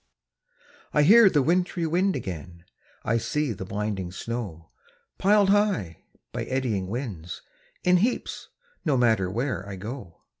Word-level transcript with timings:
I 0.95 1.03
hear 1.03 1.29
the 1.29 1.43
wintry 1.43 1.85
wind 1.85 2.15
again, 2.15 2.65
I 3.05 3.19
see 3.19 3.53
the 3.53 3.65
blinding 3.65 4.11
snow, 4.11 4.71
Pil'd 5.19 5.49
high, 5.49 6.05
by 6.31 6.45
eddying 6.45 6.87
winds, 6.87 7.43
in 7.83 7.97
heaps, 7.97 8.47
No 8.83 8.97
matter 8.97 9.29
where 9.29 9.63
I 9.69 9.75
go. 9.75 10.23